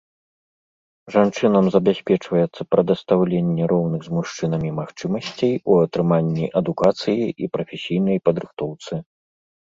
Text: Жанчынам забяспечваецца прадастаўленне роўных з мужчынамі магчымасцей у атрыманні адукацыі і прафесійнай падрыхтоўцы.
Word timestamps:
Жанчынам 1.15 1.65
забяспечваецца 1.73 2.61
прадастаўленне 2.75 3.67
роўных 3.71 4.01
з 4.07 4.13
мужчынамі 4.19 4.71
магчымасцей 4.79 5.53
у 5.73 5.75
атрыманні 5.83 6.47
адукацыі 6.63 7.27
і 7.45 7.51
прафесійнай 7.59 8.17
падрыхтоўцы. 8.31 8.93